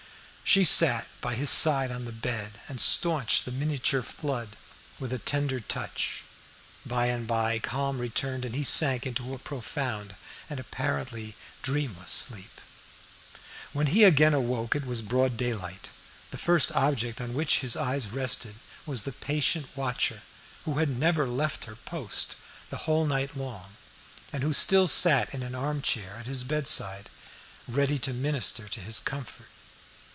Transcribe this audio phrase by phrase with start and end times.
[0.43, 4.57] She sat by his side on the bed, and staunched the miniature flood
[4.99, 6.25] with a tender touch.
[6.85, 10.13] By and by calm returned, and he sank into a profound
[10.49, 12.59] and apparently dreamless sleep.
[13.71, 15.87] When he again awoke it was broad daylight.
[16.31, 18.55] The first object on which his eyes rested
[18.85, 20.21] was the patient watcher
[20.65, 22.35] who had never left her post
[22.69, 23.77] the whole night long,
[24.33, 27.09] and who still sat in an armchair at his bedside,
[27.69, 29.47] ready to minister to his comfort.